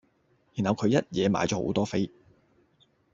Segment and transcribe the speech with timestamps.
[0.55, 2.11] 然後佢一野買左好多飛